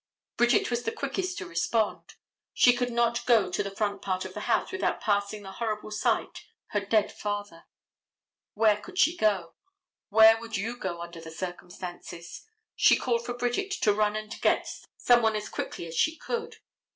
Bridget 0.35 0.71
was 0.71 0.81
the 0.81 0.91
quickest 0.91 1.37
to 1.37 1.45
respond. 1.45 2.15
She 2.55 2.73
could 2.75 2.91
not 2.91 3.23
go 3.27 3.51
to 3.51 3.61
the 3.61 3.69
front 3.69 4.01
part 4.01 4.25
of 4.25 4.33
the 4.33 4.39
house 4.49 4.71
without 4.71 4.99
passing 4.99 5.43
the 5.43 5.51
horrible 5.51 5.91
sight, 5.91 6.47
her 6.69 6.79
dead 6.79 7.11
father. 7.11 7.65
Where 8.55 8.77
could 8.81 8.97
she 8.97 9.15
go? 9.15 9.53
Where 10.09 10.39
would 10.39 10.57
you 10.57 10.75
go 10.75 11.03
under 11.03 11.21
the 11.21 11.29
circumstances? 11.29 12.41
She 12.75 12.95
called 12.97 13.23
for 13.23 13.35
Bridget 13.35 13.69
to 13.73 13.93
run 13.93 14.15
and 14.15 14.41
get 14.41 14.67
some 14.97 15.21
one 15.21 15.35
as 15.35 15.49
quickly 15.49 15.85
as 15.85 15.95
she 15.95 16.17
could. 16.17 16.55